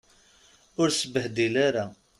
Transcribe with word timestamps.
Ur 0.79 0.87
sbehdil 0.91 1.55
ara. 1.67 1.85